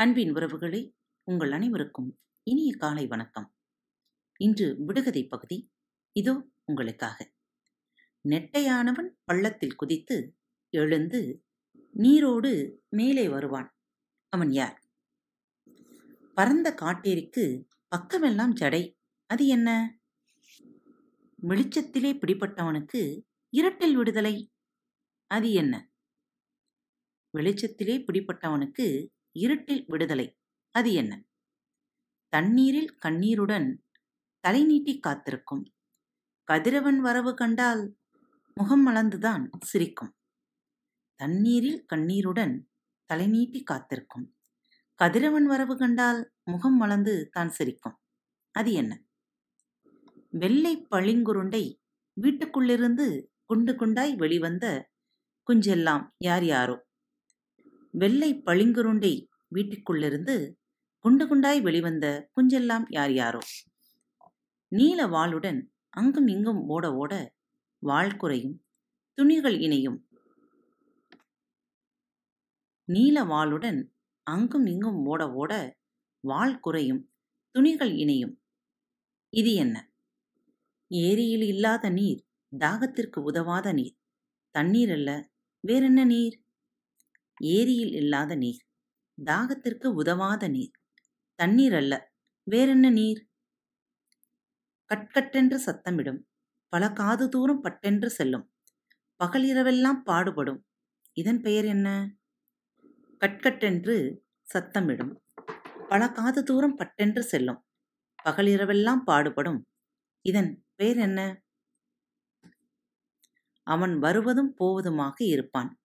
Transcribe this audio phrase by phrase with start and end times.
[0.00, 3.54] அன்பின் உறவுகளே உங்கள் அனைவருக்கும் இனிய காலை வணக்கம்.
[4.36, 5.72] இன்று விடுகதை பகுதி
[6.12, 7.34] இதோ உங்களுக்காக.
[8.28, 10.36] நெட்டையானவன் பள்ளத்தில் குதித்து
[10.68, 11.44] எழுந்து
[11.90, 13.76] நீரோடு மேலே வருவான்.
[14.28, 14.84] அவன் யார்?
[16.34, 18.96] பரந்த காட்டேரிக்கு பக்கமெல்லாம் ஜடை.
[19.26, 19.98] அது என்ன?
[21.42, 23.22] வெளிச்சத்திலே பிடிபட்டவனுக்கு
[23.56, 24.52] இரட்டில் விடுதலை.
[25.26, 25.90] அது என்ன?
[27.38, 30.38] வெளிச்சத்திலே பிடிப்பட்டவனுக்கு இருட்டில் விடுதலை.
[30.70, 31.24] அது என்ன?
[32.28, 33.84] தண்ணீரில் கண்ணீருடன்
[34.40, 35.72] தலை நீட்டி காத்திருக்கும்.
[36.44, 37.96] கதிரவன் வரவு கண்டால்
[38.54, 40.16] முகம் மலர்ந்துதான் சிரிக்கும்.
[41.14, 42.70] தண்ணீரில் கண்ணீருடன்
[43.04, 44.36] தலை நீட்டி காத்திருக்கும்.
[44.94, 48.00] கதிரவன் வரவு கண்டால் முகம் மலர்ந்து தான் சிரிக்கும்.
[48.52, 49.02] அது என்ன?
[50.30, 51.78] வெள்ளை பளிங்குருண்டை
[52.20, 54.90] வீட்டுக்குள்ளிருந்து குண்டு குண்டாய் வெளிவந்த
[55.48, 56.88] குஞ்செல்லாம் யார் யாரோ?
[57.90, 60.54] வெள்ளை பளிங்குருண்டை வீட்டுக்குள்ளிருந்து
[60.98, 63.38] குண்டு குண்டாய் வெளிவந்த குஞ்செல்லாம் யார் யாரோ.
[64.68, 67.34] நீல வாளுடன் அங்கும் இங்கும் ஓட ஓட
[67.78, 68.64] வாள் குறையும்
[69.12, 70.08] துணிகள் இணையும்.
[72.84, 73.90] நீல வாளுடன்
[74.22, 75.76] அங்கும் இங்கும் ஓட ஓட
[76.20, 77.12] வாள் குறையும்
[77.50, 78.42] துணிகள் இணையும்.
[79.28, 79.92] இது என்ன?
[80.88, 82.26] ஏரியில் இல்லாத நீர்
[82.58, 83.96] தாகத்திற்கு உதவாத நீர்.
[84.50, 85.30] தண்ணீர் அல்ல
[85.60, 86.44] வேறென்ன நீர்?
[87.40, 88.64] ஏரியில் இல்லாத நீர்.
[89.24, 90.70] தாகத்திற்கு உதவாத நீர்.
[91.34, 92.12] தண்ணீர் அல்ல.
[92.42, 93.28] வேறென்ன நீர்?
[94.94, 96.22] கட்கட்டென்று சத்தமிடும்.
[96.68, 98.52] பல காது தூரம் பட்டென்று செல்லும்.
[99.24, 100.66] பகலிரவெல்லாம் பாடுபடும்.
[101.12, 102.16] இதன் பெயர் என்ன?
[103.20, 104.18] கட்கட்டென்று
[104.54, 105.14] சத்தமிடும்.
[105.88, 107.66] பல காது தூரம் பட்டென்று செல்லும்.
[108.24, 109.68] பகலிரவெல்லாம் பாடுபடும்.
[110.20, 111.42] இதன் பெயர் என்ன?
[113.62, 115.79] அவன் வருவதும் போவதுமாக இருப்பான்.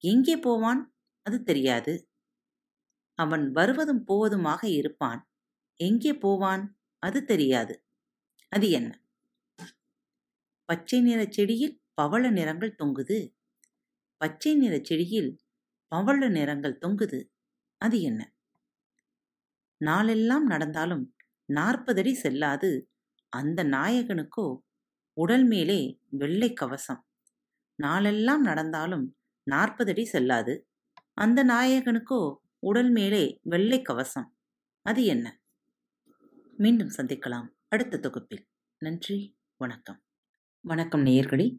[0.00, 0.94] எங்கே போவான்?
[1.22, 2.08] அது தெரியாது.
[3.14, 5.30] அவன் வருவதும் போவதுமாக இருப்பான்.
[5.76, 6.78] எங்கே போவான்?
[6.98, 7.84] அது தெரியாது.
[8.48, 9.02] அது என்ன?
[10.64, 13.36] பச்சை நிற செடியில் பவள நிறங்கள் தொங்குது.
[14.16, 15.40] பச்சை நிற செடியில்
[15.88, 17.30] பவள நிறங்கள் தொங்குது.
[17.76, 18.34] அது என்ன?
[19.76, 21.14] நாளெல்லாம் நடந்தாலும்
[21.52, 22.90] நாற்பதடி செல்லாது.
[23.28, 24.58] அந்த நாயகனுக்கோ
[25.12, 27.06] உடல் மேலே வெள்ளை கவசம்.
[27.74, 30.68] நாளெல்லாம் நடந்தாலும் நாற்பதடி செல்லாது.
[31.14, 34.36] அந்த நாயகனுக்கோ உடல் மேலே வெள்ளை கவசம்.
[34.82, 35.40] அது என்ன?
[36.56, 38.46] மீண்டும் சந்திக்கலாம் அடுத்த தொகுப்பில்.
[38.78, 40.02] நன்றி வணக்கம்.
[40.60, 41.58] வணக்கம் நேயர்களே.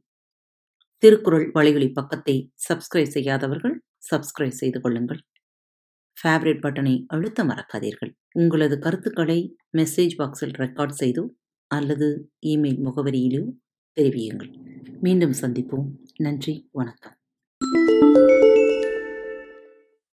[0.98, 5.22] திருக்குறள் வழிகளி பக்கத்தை சப்ஸ்கிரைப் செய்யாதவர்கள் சப்ஸ்கிரைப் செய்து கொள்ளுங்கள்.
[6.24, 8.14] ஃபேவரட் பட்டனை அழுத்த மறக்காதீர்கள்.
[8.32, 11.30] உங்களது கருத்துக்களை மெசேஜ் பாக்ஸில் ரெக்கார்ட் செய்தோ
[11.68, 13.52] அல்லது இமெயில் முகவரியிலோ
[14.00, 14.52] தெரிவியுங்கள்.
[15.00, 15.88] மீண்டும் சந்திப்போம்.
[16.18, 17.16] நன்றி வணக்கம்.
[17.74, 18.61] Música